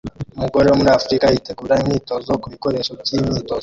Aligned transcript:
Umugore 0.37 0.65
wo 0.67 0.77
muri 0.79 0.89
Afurika 0.97 1.25
yitegura 1.33 1.81
imyitozo 1.83 2.31
ku 2.41 2.47
bikoresho 2.53 2.91
by'imyitozo 3.01 3.59